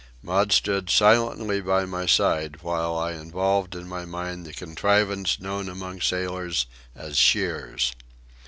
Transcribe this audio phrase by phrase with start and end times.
[0.23, 5.69] Maud stood silently by my side, while I evolved in my mind the contrivance known
[5.69, 7.93] among sailors as "shears."